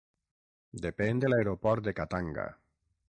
Depèn 0.85 1.21
de 1.23 1.31
l'aeroport 1.33 1.85
de 1.89 1.95
Khatanga. 2.01 2.47